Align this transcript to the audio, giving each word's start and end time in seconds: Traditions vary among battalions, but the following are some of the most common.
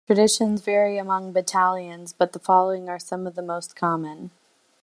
Traditions 0.07 0.61
vary 0.61 0.97
among 0.97 1.31
battalions, 1.31 2.11
but 2.11 2.33
the 2.33 2.39
following 2.39 2.89
are 2.89 2.97
some 2.97 3.27
of 3.27 3.35
the 3.35 3.43
most 3.43 3.75
common. 3.75 4.31